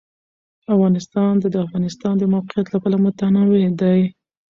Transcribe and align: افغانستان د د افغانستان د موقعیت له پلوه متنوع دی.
افغانستان 0.75 1.31
د 1.39 1.43
د 1.53 1.55
افغانستان 1.65 2.13
د 2.17 2.23
موقعیت 2.33 2.67
له 2.71 2.77
پلوه 2.83 2.99
متنوع 3.05 3.65
دی. 3.81 4.01